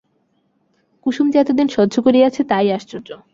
[1.05, 3.09] কুসুম যে এতদিন সহ্য করিয়াছে তাই আশ্চর্য।